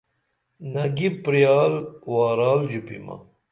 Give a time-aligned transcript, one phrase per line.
[0.73, 1.73] نگی پریال
[2.11, 3.15] وارال ژوپیمہ